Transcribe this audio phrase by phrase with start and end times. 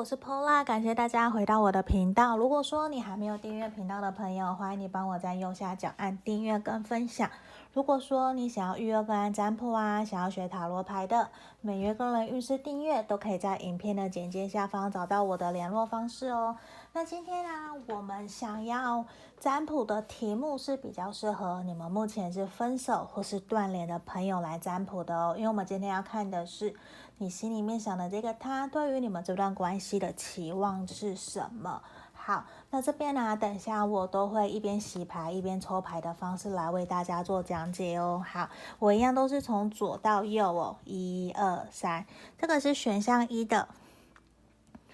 [0.00, 2.34] 我是 Pola，感谢大家回到我的频道。
[2.34, 7.28] 如果说你还没有订阅频道的朋友，欢迎你帮我在右下角按订阅跟分享。
[7.74, 11.28] 如果说你想要预约个人占卜啊，想要学塔罗牌的，
[11.60, 16.56] 每月个人运势订阅都可以在影片的简介下方找到我的联络方式哦。
[16.94, 17.50] 那今天呢、
[17.88, 19.04] 我们想要
[19.38, 26.74] 占卜的题目是比较适合你们目前是分手或是断联的朋友来占卜的哦，因为我们今天要看的是
[27.22, 31.82] 你心里面想的这个他对于你们这段关系的期望是什么。
[32.14, 38.24] 好，那这边呢、等一下我都会一边洗牌一边抽牌的方式来为大家做讲解哦。
[38.26, 42.06] 好，我一样都是从左到右哦，一二三，
[42.38, 43.68] 这个是选项一的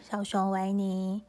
[0.02, 1.22] 小熊维尼，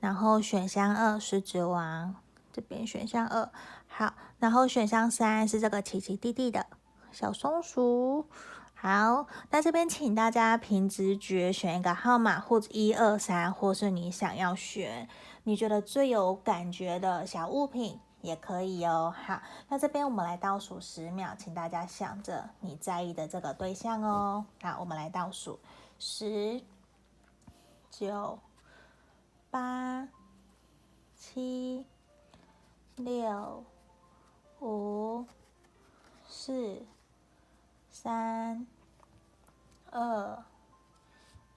[0.00, 2.16] 然后选项二狮子王，
[2.52, 3.48] 这边选项二，
[3.86, 6.66] 好，然后选项三是这个奇奇蒂蒂的
[7.12, 8.26] 小松鼠。
[8.82, 15.06] 好，那这边请大家凭直觉选一个号码，或者一二三，或是你想要选
[15.42, 19.14] 你觉得最有感觉的小物品也可以哦。
[19.14, 24.46] 好，那这边我们来倒数十秒，请大家想着你在意的这个对象哦。
[24.62, 25.58] 好，我们来倒数，
[25.98, 26.62] 十、
[27.90, 28.38] 九、
[29.50, 30.08] 八、
[31.14, 31.84] 七、
[32.96, 33.62] 六、
[34.60, 35.26] 五、
[36.26, 36.86] 四。
[37.92, 38.66] 三、
[39.92, 40.49] 嗯。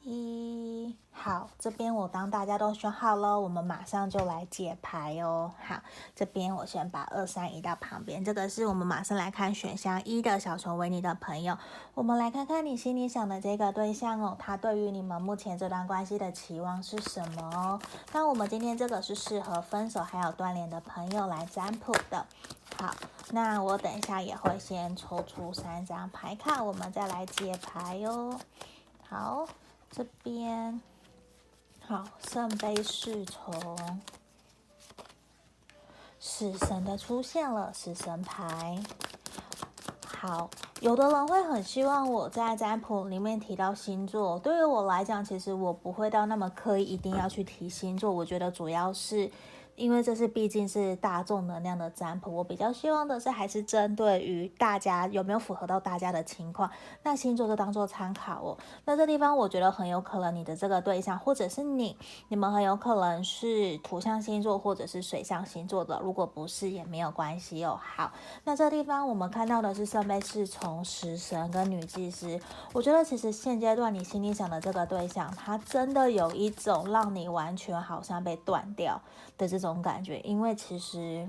[0.06, 5.52] 一，好，这边我帮大家都选好了，我们马上就来解牌哦。
[5.66, 5.80] 好，
[6.14, 11.58] 这边我先把二三移到旁边，这个是我们马上来看选项一的小熊维尼的朋友，
[11.94, 17.80] 我们来看看你心里想的这个对象哦，他对于你们目前这段关系的期望是什么哦？
[18.12, 22.26] 那我们今天这个是适合分手还有断联的朋友来占卜的。
[22.76, 22.94] 好，
[23.31, 28.38] 那我等一下也会先抽出三张牌卡，我们再来解牌哟。
[29.08, 29.48] 好，
[29.95, 30.81] 这边
[31.86, 34.02] 好，圣杯侍从，
[36.19, 38.81] 死神的出现了，死神牌。
[40.07, 40.50] 好，
[40.81, 48.12] 有的人会很希望我在占卜里面提到星座，对于我来讲，其实我不会到那么刻意，一定要去提星座。
[48.12, 49.29] 我觉得主要是。
[49.83, 56.71] 因为这是毕竟是大众能量的占卜，我比较希望的是还是针对于大家有没有符合到大家的情况，
[57.03, 58.57] 那星座就当做参考哦。
[58.85, 61.97] 那这地方我觉得很有可能你的这个对象或者是你，
[62.29, 67.77] 你们很有可能是土象星座或者是水象星座的，如果不是也没有关系哦。
[67.83, 68.09] 好，
[68.45, 72.39] 那这地方我们看到的是圣杯侍从食神跟女祭司，
[72.71, 79.01] 我觉得其实现阶段你心里想的这个对象，他真的有一种让你完全好像被断掉
[79.38, 79.81] 的这种。
[79.81, 81.27] 感觉，因为其实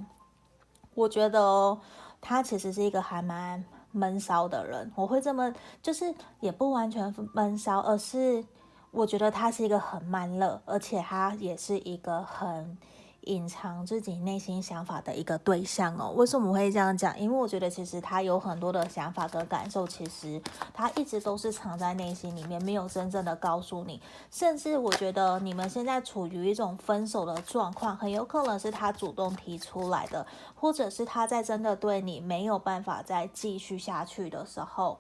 [0.94, 1.78] 我觉得，
[2.20, 4.91] 他其实是一个还蛮闷骚的人。
[4.94, 8.44] 我会这么，就是也不完全闷骚，而是
[8.91, 12.78] 我觉得他是一个很慢热，而且他也是一个很。
[13.27, 17.19] 隐藏自己内心想法的一个对象哦，为什么会这样讲？
[17.19, 20.41] 因为我觉得其实他有很多的想法跟感受，其实
[20.73, 24.01] 他一直都是藏在内心里面，没有真正的告诉你。
[24.31, 34.99] 甚至我觉得你们现在处于一种分手的状况，很有可能是他主动提出来的，或者是他在真的对你没有办法再继续下去的时候。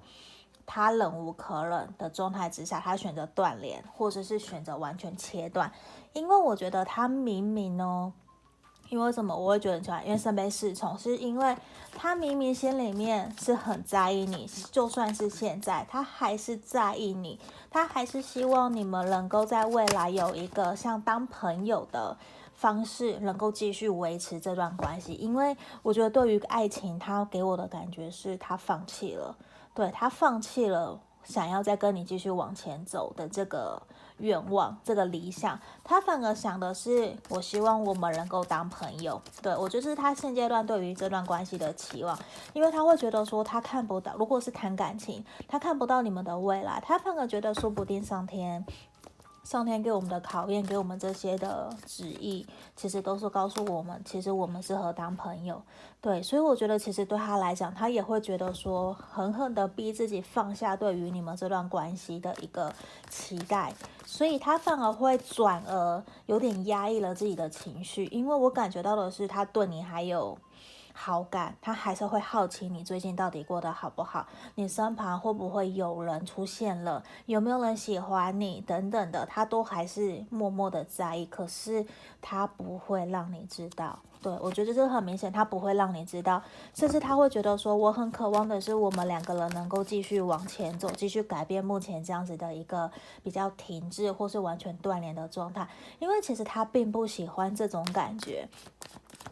[0.66, 5.70] 他忍无可忍的状态之下，他选择断联，或者是选择完全切断。
[6.14, 8.12] 因为我觉得他明明哦，
[8.88, 10.02] 因为什么我会觉得很奇怪？
[10.04, 11.56] 因为圣杯侍从，是因为
[11.92, 17.38] 他明明心里面是很在意你，就算是现在，他还是在意你，
[17.70, 22.16] 他还是希望你们能够在未来有一个像当朋友的
[22.54, 25.14] 方式，能够继续维持这段关系。
[25.14, 29.36] 因为我觉得对于爱情，他给我的感觉是他放弃了。
[29.74, 33.82] 对，他放弃了想要再跟你继续往前走的这个
[34.18, 39.20] 愿望，这个理想，他反而想的是，我希望我们能够当朋友。
[39.42, 42.18] 对，我就是他现阶段对于这段关系的期望，
[42.52, 48.64] 因为他会觉得说，他看不到，如果是谈感情，他看不到你们的未来，他反而觉得说不定上天。
[49.44, 55.62] 上天给我们的考验，给我们这些的旨意，其实都是告诉我们，其实我们适合当朋友。
[56.00, 62.72] 对，所以我觉得，其实对他来讲，他也会觉得说，狠狠的逼自己放下对于你们这段关系的一个
[63.08, 63.72] 期待，
[64.06, 70.36] 所以他反而会转而有点压抑了自己的情绪，因为我感觉到的是，他对你还有。
[70.96, 81.84] 好感，他还是会好奇你最近到底过得好不好，你身旁会不会有人出现了，有没有人喜欢你等等的，他都还是默默的在意，可是
[82.22, 83.98] 他不会让你知道。
[84.22, 86.42] 对，我觉得这很明显，他不会让你知道，
[86.72, 92.90] 甚至他会觉得说，我很渴望的是我们两个人能够继续往前走，继续改变目前这样子的一个
[93.22, 95.68] 比较停滞或是完全断联的状态，
[95.98, 98.48] 因为其实他并不喜欢这种感觉，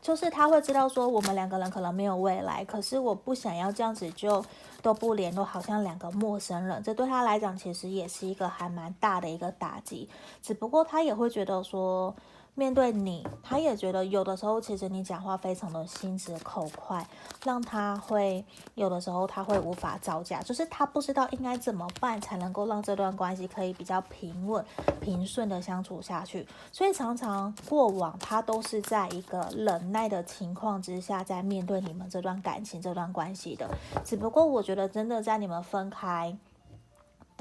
[0.03, 4.45] 就是他会知道说，我们两个人可能没有未来，可是我不想要这样子就
[4.83, 10.11] 都不联络，好像两个陌生人，这对他来讲其实也是一个还蛮大的一个打击，
[10.43, 12.15] 只不过他也会觉得说。
[12.55, 17.07] 面对你，他也觉得有的时候，其实你讲话非常的心直口快，
[17.45, 18.45] 让他会
[18.75, 24.63] 有的时候他会无法招架，就是他不知道应该怎么办才能够让这段关系可以比较平稳、
[25.01, 26.47] 平顺的相处下去。
[26.71, 33.67] 所以常常过往他都是在一个忍耐的情况之下，在面对你们这段感情、这段关系的。
[34.05, 36.37] 只不过我觉得，真的在你们分开。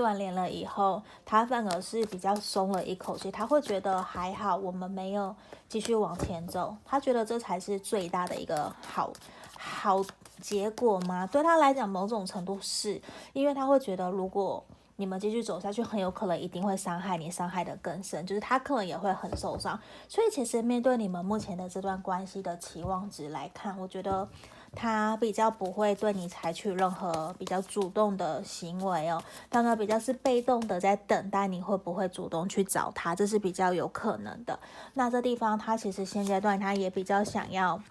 [0.01, 5.35] 断联了以后，他反而是比较松了一口气，他会觉得还好，我们没有
[5.69, 9.13] 继续往前走，他觉得这才是最大的一个好
[9.55, 10.03] 好
[10.39, 11.27] 结果吗。
[11.27, 12.99] 对他来讲，某种程度是
[13.33, 14.63] 因为他会觉得，如果
[14.95, 19.79] 你们继续走下去，很有可能一定会伤害你，伤害得更深，就是他可能也会很受伤。
[20.09, 24.27] 所以，其实面对你们目前的这段关系的期望值来看，我觉得。
[24.73, 34.57] 他比较不会对你采取任何比较主动的行为哦，当然比较是被动的在等待你会不会主动去找他，这是比较有可能的。
[34.93, 37.81] 那这地方他其实现阶段他也比较想要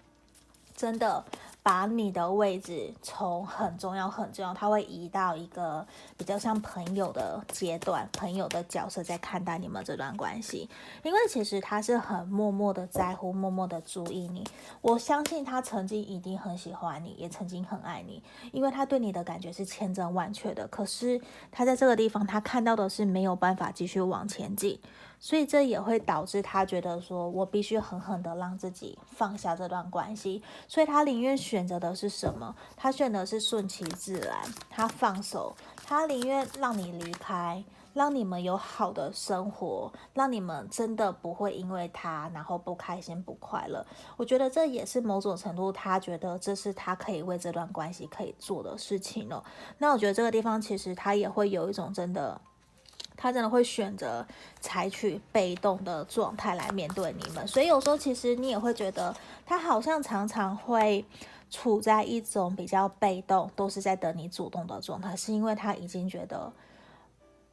[0.74, 1.24] 真的。
[1.62, 5.86] 把你的位置从很重要很重要，他会移到一个
[6.16, 10.68] 比较像朋友的阶段，朋友的角色在看待你们这段关系。
[11.02, 14.42] 因为其实他是很默默的在乎，默默的注意你。
[14.80, 18.22] 我相信他曾经一定很喜欢你，也曾经很爱你，
[18.52, 20.66] 因为他对你的感觉是千真万确的。
[20.68, 21.20] 可是
[21.52, 24.80] 他在这个地方，他看到的是没有办法继续往前进。
[25.22, 30.42] 所以这也会导致他觉得说，我必须狠狠的让自己放下这段关系。
[30.66, 32.56] 所以他宁愿选择的是什么？
[32.74, 34.38] 他选择是顺其自然，
[34.70, 37.62] 他放手，他宁愿让你离开，
[37.92, 43.84] 让你们有好的生活，让你们真的不会因为他然后不开心不快乐。
[44.16, 49.44] 我觉得这也是某种程度，他觉得这是他可以为这段关系可以做的事情了。
[49.76, 52.40] 那我觉得这个地方其实他也会有一种真的。
[53.20, 54.26] 他真的会选择
[54.60, 59.14] 采取被动的状态来面对你们，所以有时候其实你也会觉得
[59.44, 61.04] 他好像常常会
[61.50, 66.50] 处在一种比较被动，都是在等你主动的状态，是因为他已经觉得。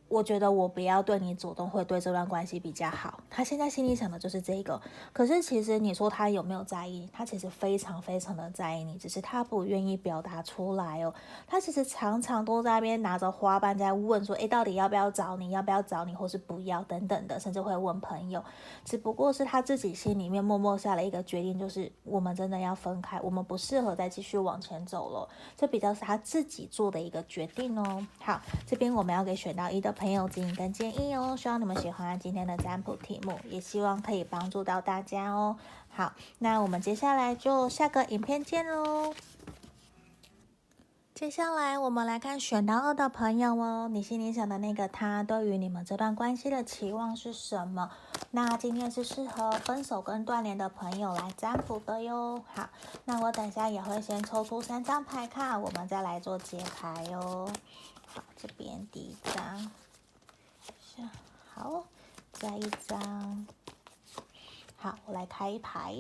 [0.10, 3.20] 我觉得我不要对你主动，会对这段关系比较好。
[3.30, 4.80] 他现在心里想的就是这个。
[5.12, 7.10] 可是其实你说他有没有在意？
[7.12, 11.14] 他其实非常非常的在意你，只是他不愿意表达出来哦。
[11.46, 15.50] 他其实常常都在那边拿着花瓣在问说：“诶，到底要不要找你？
[15.52, 16.16] 要不要找你？
[16.16, 18.42] 或是不要等等的，甚至会问朋友。
[18.86, 25.28] 只不过是他自己心里面默默下了一个决定，就是我们真的要分开，我们不适合再继续往前走了。
[25.58, 28.08] 这比较是他自己做的一个决定哦。
[28.20, 29.94] 好，这边我们要给选到一的。
[29.98, 35.58] 朋友指引跟建议哦，希望你们喜欢今天的占卜题目，也希望可以帮助到大家哦。
[35.90, 39.14] 好，那我们接下来就下个影片见喽。
[41.16, 47.90] 接下来我们来看选到二的朋友哦，你心里想的那个他，对于你们这段关系的期望是什么？
[48.30, 52.44] 那今天是适合分手跟断联的朋友来占卜的哟。
[52.54, 52.70] 好，
[53.06, 57.50] 那我等下也会先抽出三张牌卡，我们再来做解牌哟。
[58.06, 59.72] 好，这边第一张。
[61.58, 61.86] 好，
[62.34, 63.48] 再一张。
[64.76, 65.96] 好，我来开一排。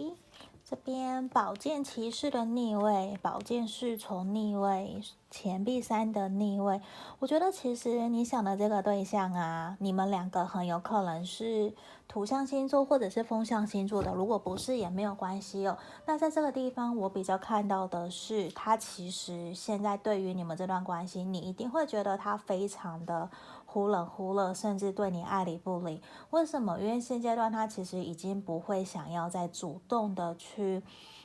[0.63, 6.79] 这边宝剑骑士的逆位，宝剑侍从逆位，钱币三的逆位。
[7.17, 11.73] 我觉得其实你想的这个对象啊，你们两个很有可能是
[12.07, 14.13] 土象星座或者是风象星座的。
[14.13, 15.77] 如果不是也没有关系哦。
[16.05, 23.29] 那在这个地方，我比较看到的是，他其实现在对于你们这段关系，你一定会觉得他非常的。
[23.67, 26.01] 忽冷忽热，甚至对你爱理不理。
[26.31, 26.79] 为什么？
[26.79, 30.81] 因为现阶段他其实已经不会想要再主动的去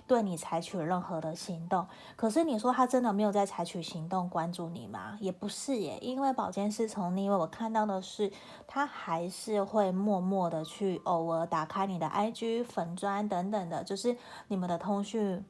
[0.07, 1.87] 对你采取任何的行动。
[2.17, 5.17] 可是你说他真的没有在采取行动关注你吗？
[5.21, 8.31] 也不是耶，因为宝剑侍从逆位，我看到的是
[8.67, 14.17] 他还是会默默的去偶尔打开你的 IG 粉砖等等的，就是
[14.49, 15.45] 你们的通讯。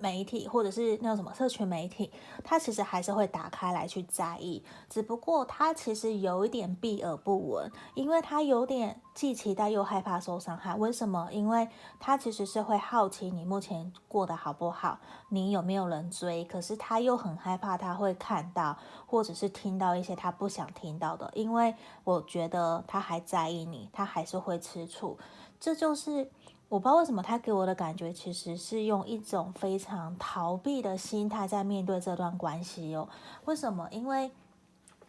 [0.00, 2.10] 媒体或者是那种什么社群媒体，
[2.42, 10.74] 他其实还是会打开来去在意，只不过他其实有一点避而不闻，因为他有点既期待又害怕受伤害。
[10.74, 11.28] 为什么？
[11.32, 11.68] 因为
[12.00, 14.98] 他其实是会好奇你目前过得好不好，
[15.28, 21.74] 你有没有人追，可是他又很害怕他会看到或者是听到一些他不想听到的，因为
[22.04, 25.18] 我觉得他还在意你，他还是会吃醋，
[25.58, 26.30] 这就是。
[26.72, 33.06] 我不知道为什么他给我的感觉，其实是用一种非常逃避的心态在面对这段关系哦。
[33.44, 33.86] 为什么？
[33.90, 34.30] 因为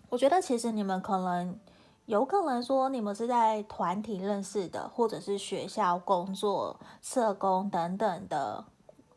[0.09, 1.57] 我觉得其实你们可能
[2.05, 8.65] 有可能说你们是在团体认识的，或者是学校工作、社工等等的。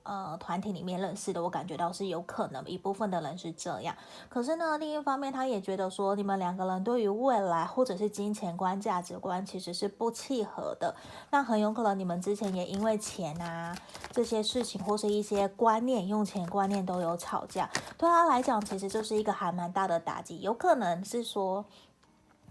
[0.07, 3.95] 呃，团体里面认识的，我感觉到是有可能一部分的人是这样。
[4.29, 10.95] 可是呢，另一方面，他也觉得说，你们两个人对于未来或者是金钱观、价值观其实是不契合的。
[11.31, 13.77] 那很有可能你们之前也因为钱啊
[14.13, 17.69] 这些事情，或是一些观念、用钱观念都有吵架。
[17.99, 20.41] 对他来讲，其实就是一个还蛮大的打击。
[20.41, 21.65] 有可能是说，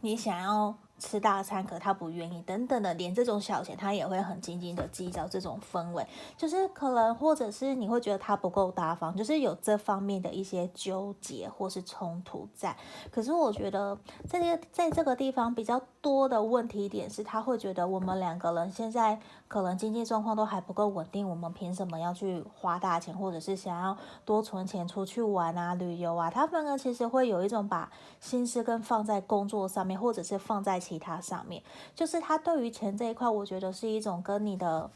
[0.01, 0.75] 你想要。
[0.97, 5.25] 吃大餐，可他不愿意，等等的，连这种小钱他也会很斤斤的计较。
[5.35, 12.73] 这种氛围，就是可能，或者是你会觉得他不够大方，就是有这方面的一些纠结或是冲突在。
[13.11, 13.97] 可是我觉得，
[14.27, 19.19] 在这个在这个地方比较多的问题点是，他会觉得我们两个人现在
[19.55, 26.29] 可能经济状况都还不够稳定，我们凭什么要去花大钱，或者是想要多存钱出去玩啊、旅游啊？
[26.29, 30.75] 他反而其实会有一种把心思跟放在工作上面，或者是放在。
[30.77, 31.63] 其他上面，
[31.95, 34.91] 就是他对于钱这一块，我觉得是一种跟你的。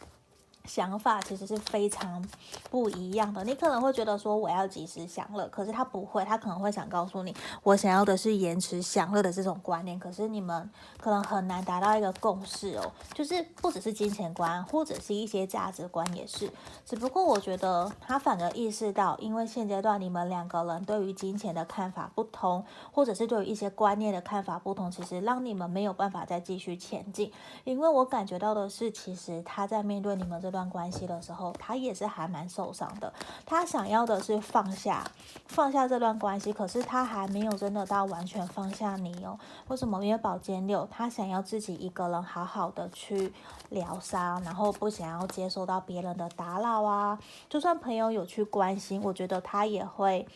[0.69, 2.23] 想法其实是非常
[2.69, 3.43] 不一样的。
[3.43, 9.97] 你可能会觉得说我要及时享乐，可是他不会，他可能会想告诉你，我想要的是延迟享乐的这种观念。
[9.97, 16.51] 可是你们可能很难达到一个共识哦，就是不只是金钱观，或者是一些价值观也是。
[16.85, 27.31] 只不过我觉得他反而意识到，因为现阶段你们两个人对于金钱的看法不同，或者是对于一些观念的看法不同，其实让你们没有办法再继续前进。
[27.63, 30.58] 因为我感觉到的是，其实他在面对你们这段。
[30.59, 33.13] 段关系的时候，他也是还蛮受伤的。
[33.45, 35.09] 他想要的是放下，
[35.47, 39.39] 放下这段关系，可是他还没有真的到完全放下你哦。
[39.69, 40.03] 为什么？
[40.03, 43.31] 因为宝剑六，他想要自己一个人好好的去
[43.69, 47.17] 疗伤，然后不想要接受到别人的打扰啊。
[47.47, 50.27] 就算朋友有去关心，我觉得他也会。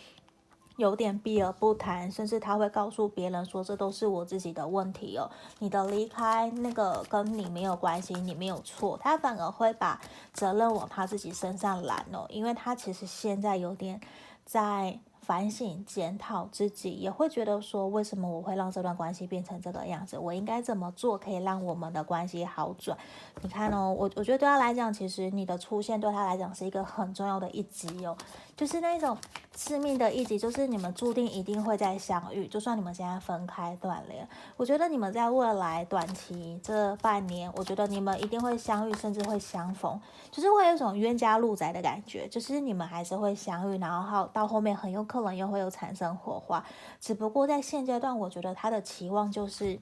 [0.77, 5.29] 有点避而不谈，甚至他会告诉别人说，这都是我自己的问题哦。
[5.59, 8.97] 你的离开那个跟你没有关系，你没有错。
[9.01, 9.99] 他反而会把
[10.33, 13.99] 责任往他自己身上揽哦，因为他其实现在有点
[14.45, 14.99] 在。
[15.23, 20.17] 反省检讨自己，也会觉得说，为什么我会让这段关系变成这个样子？
[20.17, 22.97] 我应该怎么做可以让我们的关系好转？
[23.41, 28.17] 你看哦，我我觉得对他来讲，其实你的出现对他来讲是一个很重要的一击哦，
[28.57, 29.17] 就是那种
[29.53, 45.03] 致命的一击，就是你们注定一定会再相遇，就算你们现在分开断联，我觉得你们在未来短期这半年，我觉得你们一定会相遇，甚至会相逢，就是会有一种冤家路窄的感觉，就是你们还是会相遇，然后到后面很有。
[45.03, 46.65] 可能又会有产生火花，
[46.99, 49.77] 只不过在现阶段，我觉得他的期望就是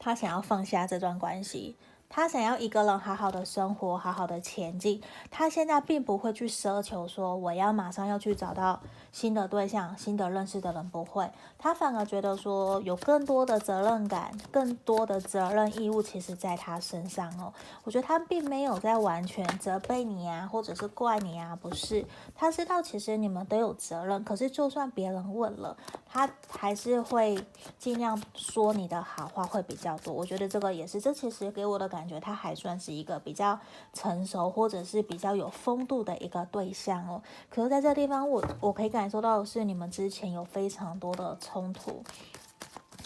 [0.00, 1.76] 他想要放下这段关系。
[2.08, 5.02] 他想要一个人好好的生活，好好的前进。
[5.30, 8.80] 他现在并不会去奢求说我要马上要去找到
[9.12, 11.28] 新的对象、新的认识的人，不会。
[11.58, 17.52] 他反而觉得说有更多的责任感、更多的责任义务，其实在他身上哦。
[17.84, 22.06] 我觉得他并没有在完全责备你啊，或者是怪你啊，不是。
[22.34, 25.76] 他知道其实你们都有责任，可是就算别人问了，
[26.08, 27.36] 他还是会
[27.78, 30.14] 尽量说你的好话会比较多。
[30.14, 31.95] 我觉得这个也是，这其实给我的感。
[31.96, 33.58] 感觉他还算是一个比较
[33.94, 37.22] 成熟，或者是比较有风度的一个对象哦。
[37.48, 42.02] 可是在这地方，我我可以感受到的是，你们之前有非常多的冲突，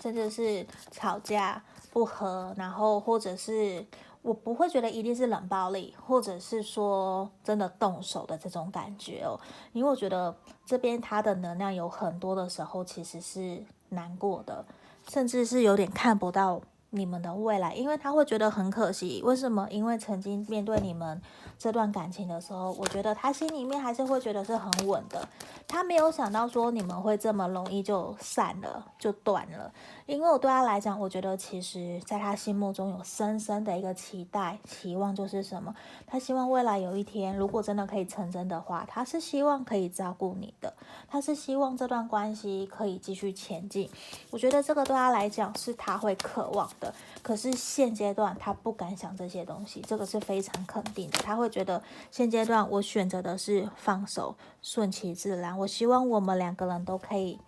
[0.03, 3.87] 甚至是吵架不和，然后或者是
[4.23, 9.39] 我不会觉得一定是冷暴力，或者是说真的动手的这种感觉哦。
[9.73, 10.35] 因为我觉得
[10.67, 14.65] 这边他的能量有很多的时候其实是难过的，
[15.09, 16.61] 甚至是有点看不到。
[16.91, 19.23] 你们的未来，因为他会觉得很可惜。
[19.25, 19.67] 为什么？
[19.71, 21.21] 因为曾经面对你们
[21.59, 25.29] 这段感情的时候，我觉得他心里面还是会觉得是很稳的。
[25.71, 29.73] 他没有想到说你们会这么容易就散了，就断了。
[30.07, 35.73] 因为我对他来讲，我觉得其实在他心目中有深深的一个期待、期望，就是什么？
[36.09, 40.75] 他希望未来有一天，如果真的可以成真的话，他是希望可以照顾你的，
[41.09, 43.89] 他是希望这段关系可以继续前进。
[44.33, 46.69] 我觉得这个对他来讲是他会渴望。
[46.81, 46.93] 的。
[47.23, 51.19] 可是现阶段他不敢想这些东西，这个是非常肯定的。
[51.19, 55.59] 他会觉得现阶段我选择的是放手，顺其自然。
[55.59, 57.39] 我希望我们两个人都可以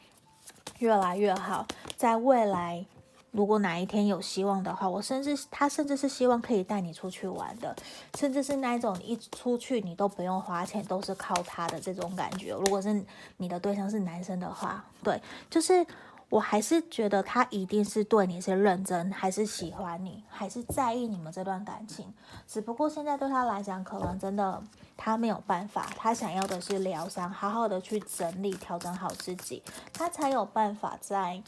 [0.79, 2.85] 越来越好，在未来。
[3.31, 7.75] 如果哪一天有希望的话，我甚至他甚至是希望可以带你出去玩的，
[8.19, 12.53] 甚至是那一种一出去你都不用花钱，都是靠他的这种感觉。
[12.53, 13.03] 如果是
[13.39, 15.87] 你的对象是男生的话，对，就是
[16.33, 22.11] 我还是觉得他一定是对你是认真，还是喜欢你，还是在意你们这段感情。
[22.49, 24.63] 只不过现在对他来讲，可能真的
[24.97, 29.63] 他没有办法，他想要的是疗伤，好好的去整理、调整好自己，
[29.93, 31.43] 他才有办法在。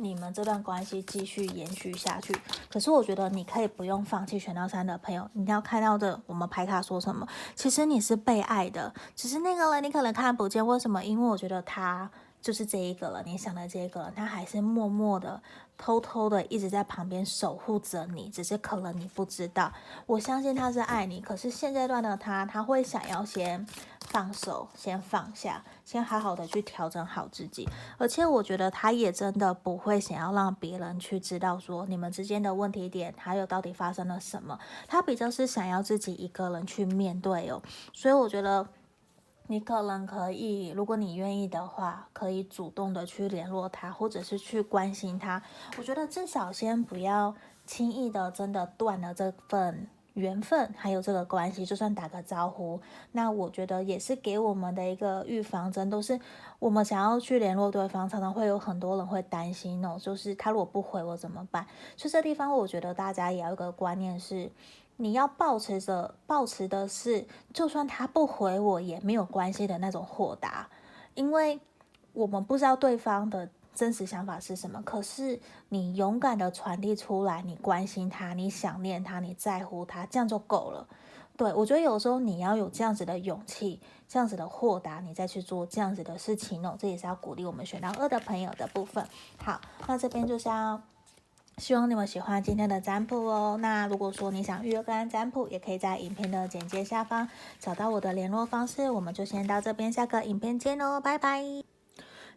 [0.00, 2.32] 你们这段关系继续延续下去，
[2.70, 7.26] 可是我觉得你可以不用放弃选到三的朋友，你要看到的我们牌卡说什么？
[7.56, 11.02] 其实你是被爱的，只是那个人你可能看不见，为什么？
[11.02, 12.08] 因为我觉得他
[12.40, 15.42] 就是这一个了，你想的这个，他还是默默的、
[15.76, 19.72] 偷偷的一直在旁边守护着你，只是可能你不知道。
[20.06, 23.66] 我相信他是爱你，可是现阶段的他，他会想要先。
[24.08, 27.68] 放手，先放下，先好好的去调整好自己。
[27.98, 34.58] 而且我觉得他也真的不会想要让别人去知道说你们之间的问题点，还有到底发生了什么。
[34.86, 37.60] 他比较是想要自己一个人去面对哦。
[37.92, 38.66] 所以我觉得
[39.48, 45.42] 你可能可以，如果你愿意的话，可以主动的去联络他，或者是去关心他。
[45.76, 47.34] 我觉得至少先不要
[47.66, 49.88] 轻易的真的断了这份。
[50.14, 52.80] 缘分还有这个关系，就算打个招呼，
[53.12, 55.88] 那我觉得也是给我们的一个预防针。
[55.88, 56.18] 都是
[56.58, 61.64] 我们想要去联络对方，常常会有很多人会担心哦，就是他如果不回我怎么办？
[61.96, 64.50] 所以这地方我觉得大家也要有一个观念是，
[64.98, 70.68] 你要抱持着抱持的是，就算他不回我也没有关系的那种豁达，
[71.14, 71.58] 因为
[72.12, 73.48] 我们不知道对方的。
[73.74, 74.82] 真实想法是什么？
[74.82, 75.38] 可是
[75.68, 80.84] 你勇敢的传递出来，你关心他，你想念他，你在乎他，这样就够了。
[81.36, 86.74] 对，我觉得有时候你要有这样子的勇气，这样子的豁达，你再去做这样子的事情哦。
[86.76, 89.06] 这也是要鼓励我们选到二的朋友的部分。
[89.40, 90.82] 好，那这边就是要
[91.58, 93.58] 希望你们喜欢今天的占卜哦。
[93.60, 98.90] 那如果说你想预约个人占卜，也可以在影片的简介下方找到我的联络方式。
[98.90, 101.77] 我们就先到这边，下个影片见哦，拜拜。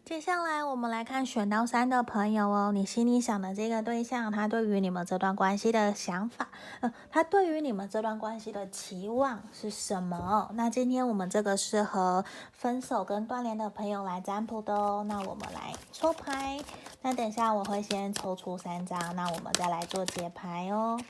[0.04, 6.48] 接下来我们来看选到三的朋友哦，你心里想的这个对象，他对于你们这段关系的想法，
[6.80, 10.50] 呃，他对于你们这段关系的期望是什么？
[10.54, 15.04] 那今天我们这个是和分手跟断联的朋友来占卜的哦。
[15.08, 16.60] 那我们来抽牌，
[17.00, 21.00] 那等下我会先抽出三张，那我们再来做解牌哦。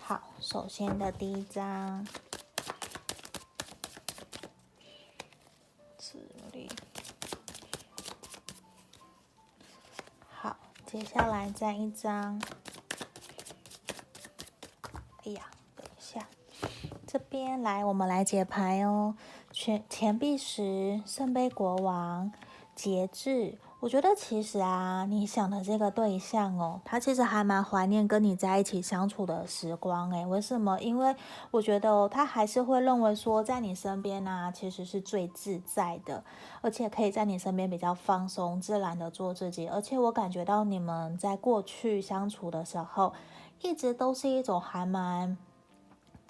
[0.00, 2.06] 好，首先的第一张。
[10.90, 12.42] 接下来再一张，
[15.24, 15.42] 哎呀，
[15.76, 16.26] 等一下，
[17.06, 19.14] 这边来，我们来解牌哦。
[19.52, 22.32] 钱钱币十，圣杯国王，
[22.74, 23.56] 节制。
[23.80, 30.78] 我觉得其实啊，你想的这个对象哦，他其实还蛮怀念跟你在一起相处的时光诶，为什么？
[30.82, 31.16] 因为
[31.50, 36.22] 我觉得哦，他还是会认为说，在你身边啊，其实是最自在的，
[36.60, 39.66] 而且可以在你身边比较放松、自然的做自己。
[39.66, 43.14] 而且我感觉到你们在过去相处的时候，
[43.62, 45.38] 一直都是一种还蛮。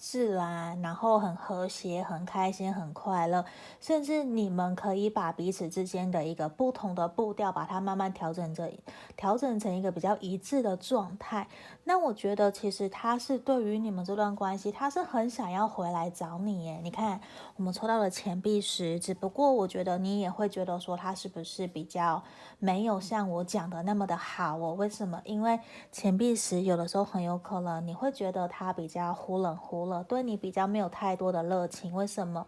[0.01, 3.45] 自然，然后很和谐，很开心，很快乐，
[3.83, 8.73] 甚至你们可以把彼此之间的一个不同的步调，把它慢慢调整着，
[9.15, 11.47] 调整成一个比较一致的状态。
[11.85, 16.81] 那我觉得，其实他是对于你们这段关系，他是很想要回来找你耶。
[16.83, 17.21] 你看，
[17.57, 22.23] 我们抽到了钱币十，只不过我觉得你也会觉得说，他是不是比较
[22.59, 24.73] 没有像我讲的那么的好哦？
[24.73, 25.21] 为什么？
[25.27, 25.61] 因为
[25.93, 32.47] 钱币十有的时候很有可能你会觉得他比较忽冷忽对你比较没有太多的热情，为什么？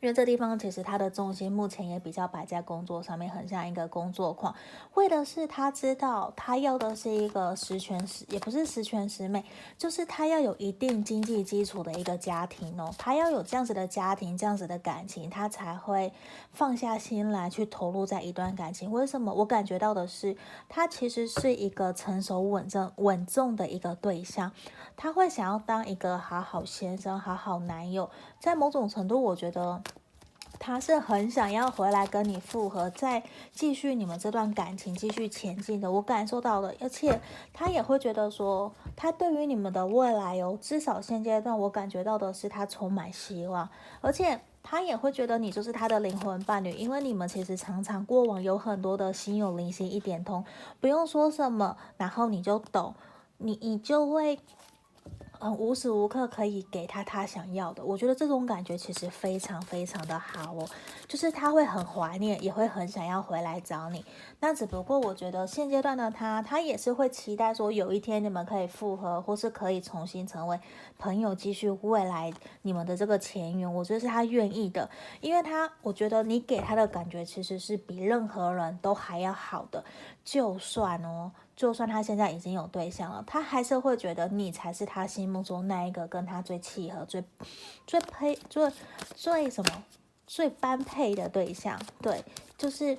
[0.00, 4.54] 因为这地方其实他的重心目前也比较摆在工作上面，很像一个工作狂。
[4.94, 9.44] 为的是他知道他要的是一个十全十，也不是十全十美，
[9.76, 12.90] 就是他要有一定经济基础的一个家庭哦。
[12.96, 16.10] 他要有这样子的家庭，这样子的感情，他才会
[16.50, 18.90] 放下心来去投入在一段感情。
[18.90, 19.34] 为什么？
[19.34, 20.34] 我感觉到的是，
[20.68, 24.50] 他其实是一个成熟稳重稳重的一个对象，
[24.96, 28.08] 他会想要当一个好好先生、好好男友。
[28.40, 29.80] 在某种程度，我觉得。
[30.62, 35.90] 他是很想要回来跟你复合，再继续你们这段感情继续前进的。
[35.90, 37.18] 我感受到了，而且
[37.54, 43.66] 他也会觉得说，他对于你们的未来哦，至少现阶段我感觉到的是他充满希望，
[44.02, 50.44] 而且他也会觉得你就是他的灵魂伴侣，因为你们其实常常过往有很多的心有灵犀一点通，
[50.78, 52.94] 不用说什么，然后你就懂，
[53.38, 54.38] 你你就会。
[55.42, 60.68] 嗯，无时无刻可以给他他想要的，我觉得这种感觉其实非常非常的好哦，
[61.08, 64.04] 就是他会很怀念，也会很想要回来找你。
[64.38, 70.60] 那只不过我觉得现阶段的他，他也是会期待说有一天你们可以复合，或是可以重新成为
[70.98, 73.72] 朋友，继续未来你们的这个前缘。
[73.72, 74.90] 我觉得是他愿意的，
[75.22, 79.82] 因为他我觉得你给他的感觉其实是比任何人都还要好的，
[80.22, 81.32] 就算哦。
[81.60, 87.22] 就算他现在已经有对象了，他还是会觉得你才是他心目中那一个跟他最契合、最
[87.86, 88.72] 最配、最
[89.14, 89.84] 最什么、
[90.26, 91.78] 最般配的对象。
[92.00, 92.24] 对，
[92.56, 92.96] 就是。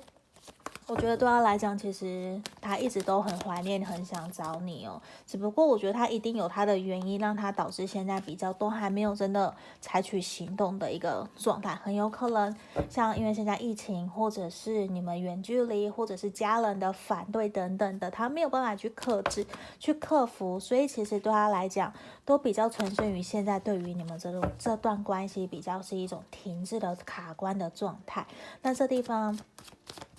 [0.88, 5.00] 我觉得对他来讲，其实他一直都很怀念，很想找你哦。
[5.26, 11.74] 只不过我觉得他一定有他的原因，让他导致现在比较都还没有真的采取行动的一个状态。
[11.76, 12.54] 很有可能
[12.90, 19.46] 像因为现在疫情，或者是你们远距离，或者是家人的反对等等的，他没有办法去克制、
[19.78, 20.60] 去克服。
[20.60, 21.90] 所以其实对他来讲，
[22.26, 28.26] 都比较呈现于现在对于你们这种这段关系比较是一种停滞的卡关的状态。
[28.60, 29.38] 那这地方。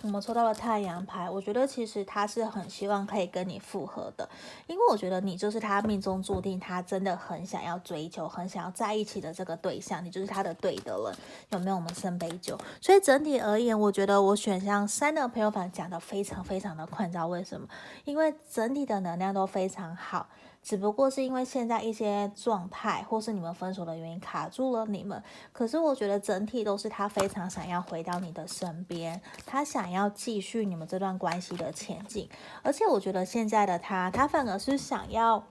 [0.04, 4.28] 我们抽到了太阳牌，我觉得其实他是很希望可以跟你复合的，
[4.66, 11.16] 因为我觉得你就是他命中注定，他真的很想要追求、很想要在一起的这个对象，你就是他的对的人，
[11.52, 11.76] 有没有？
[11.76, 17.68] 我们圣杯九，所以整体而言，我觉得我选项三的朋友们讲的非常非常的困扰，为什么？
[18.04, 20.26] 因为整体的能量都非常好。
[20.64, 25.22] 只不过是因为现在一些状态，或是你们分手的原因卡住了你们。
[25.52, 32.30] 可是我觉得整体都是他非常想要回到你的身边，他想要继续你们这段关系的前进。
[32.62, 35.44] 而且我觉得现在的他，他反而是想要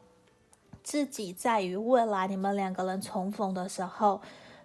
[0.83, 4.23] 自己在于未来你们两个人重逢的时候，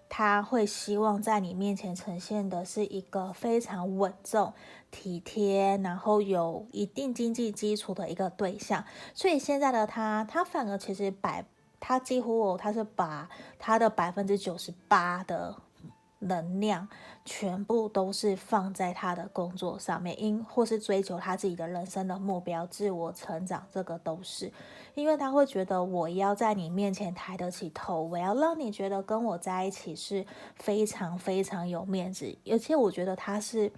[0.09, 4.53] 他会希望在你面前呈现的是一个非常稳重。
[4.89, 11.45] 体贴，然后有一定经济基础的一个对象，所以现在的他，他反而其实百，
[11.77, 15.57] 他几乎，他是把他的百分之九十八的
[16.19, 16.87] 能量，
[17.25, 24.51] 全部都是放在他的工作上面，因或是追求他自己的人生的目标、自我成长，这个都是，
[24.95, 30.25] 因为他会觉得我要在你面前抬得起头，我要让你觉得跟我在一起是
[30.55, 33.71] 非常非常有面子，而且我觉得他是。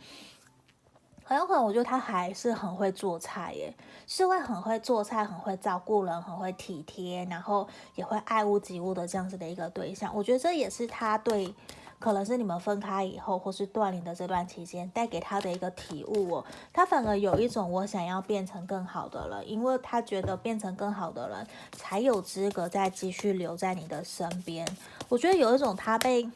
[1.21, 3.71] 很有可能，我觉得他还是很会做菜耶，
[4.07, 10.11] 是会很会做菜，很会照顾人，很会体贴，然后也会爱屋及乌的这样子的一个对象。
[10.15, 11.53] 我觉得这也是他对，
[11.99, 16.45] 可能是你们分开以后，或是断联的这段期间带给他的一个体悟哦。
[16.71, 24.67] 他反而有一种我想要变成更好的人，因为他觉得变成更好的人才有资格再继续留在你的身边。
[25.09, 26.29] 我觉得有一种他被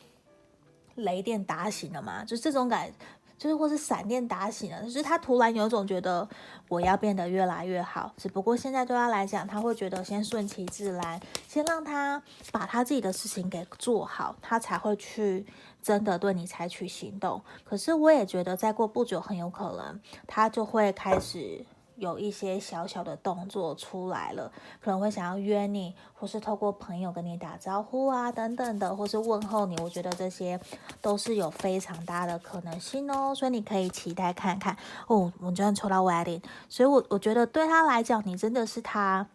[0.95, 2.91] 雷电打醒了嘛，就这种感。
[3.37, 6.27] 就是或是闪电打醒了，就是他突然有种觉得
[6.69, 8.11] 我要变得越来越好。
[8.17, 15.45] 只不过现在对他来讲，他会觉得先顺其自然，先让他把他自己的事情给做好，他才会去
[15.81, 17.41] 真的对你采取行动。
[17.63, 21.65] 可是我也觉得再过不久，很有可能他就会开始。
[21.95, 24.51] 有一些小小的动作出来了，
[24.82, 29.79] 可能会想要约你，或是透过朋友跟你打招呼啊，等等的，或是问候你。
[29.82, 30.60] 我觉得这些
[31.01, 34.75] 都是有非常大的可能性哦，所以你可以期待看看
[35.08, 35.32] 哦。
[35.39, 39.27] 我们居然抽到 wedding，所以我我觉得对他来讲，你真的是他，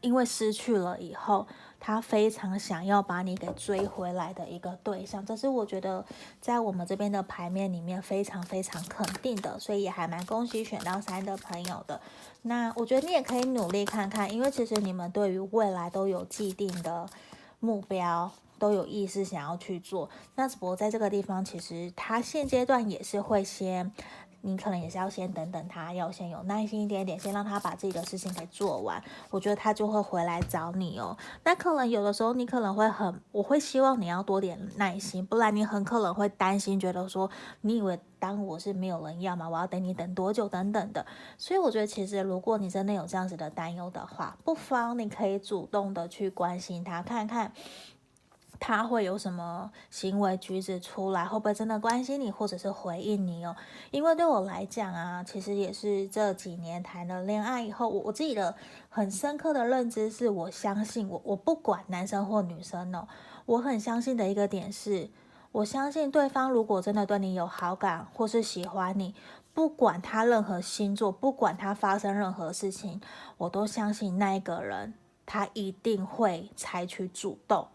[0.00, 1.46] 因为失去了以后。
[1.86, 6.04] 他非常想要把你给追回来的一个对象，这是我觉得
[6.40, 12.00] 在我们这边的牌面里面非常非常肯定的，所以也还蛮恭喜选到三的朋友的。
[12.42, 17.08] 那我觉得你也可以努力看看，因为其实你们对于未来都有既定的
[17.60, 20.10] 目标，都有意识想要去做。
[20.34, 23.92] 那只不过在这个地方，其实他现阶段也是会先。
[24.46, 29.02] 你可能也是要先等等他，要先有耐心一点点，先让他把自己的事情给做完。
[29.30, 31.16] 我觉得他就会回来找你哦。
[31.42, 37.28] 那可能有的时候你可能会很，我会希望你要多点耐心，不然你很可能会担心，觉得说
[37.62, 39.48] 你以为当我是没有人要吗？
[39.48, 41.04] 我要等你等多久等等的。
[41.36, 47.52] 所以我觉得其实如果你真的有这样子的担忧的话，不妨你可以主动的去关心他，看看。
[48.58, 51.24] 他会有什么行为举止出来？
[51.24, 53.54] 会不会真的关心你，或者是回应你哦？
[53.90, 58.54] 因为对我来讲啊，其实也是这几年谈了恋爱以后，我我自己的
[58.88, 63.06] 很深刻的认知是，我相信我我不管男生或女生哦，
[63.44, 65.10] 我很相信的一个点是，
[65.52, 69.14] 我相信对方如果真的对你有好感或是喜欢你，
[69.52, 73.00] 不管他任何星座，不管他发生任何事情，
[73.38, 77.68] 我都相信那一个人他一定会采取主动。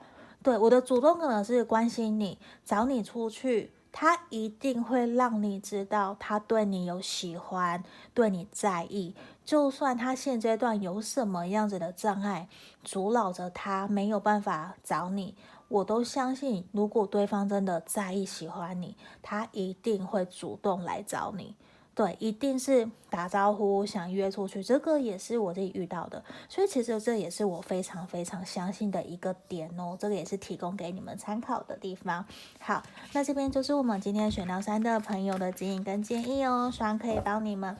[0.44, 3.72] 对，我的主动可能是关心你，找你出去。
[3.94, 9.14] 他一定会让你知道，他对你有喜欢，对你在意。
[9.44, 12.48] 就算他现阶段有什么样子的障碍
[12.86, 15.36] 阻挠着他没有办法找你，
[15.68, 21.54] 我都相信，如果对方真的在意、喜欢你，他一定会主动来找你。
[21.94, 32.26] 对，一定是打招呼，想约出去，这个也是我自己遇到的，所以其实这也是我非常非常相信的一个点哦，这个也是提供给你们参考的地方。
[32.60, 32.82] 好，
[33.14, 37.76] 那这边就是我们今天选到三的朋友的指引跟建议哦，希望可以帮你们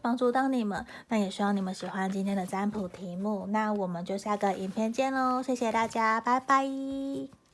[0.00, 7.45] 帮助到你们，那也希望你们喜欢今天的占卜题目，那我们就下个影片见喽，谢谢大家，拜拜。